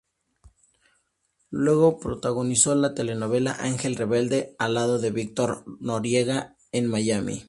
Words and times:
Luego 1.51 1.99
protagonizó 1.99 2.73
la 2.73 2.95
telenovela 2.95 3.55
"Ángel 3.59 3.95
rebelde" 3.95 4.55
al 4.57 4.73
lado 4.73 4.97
de 4.97 5.11
Victor 5.11 5.63
Noriega 5.79 6.57
en 6.71 6.87
Miami. 6.89 7.39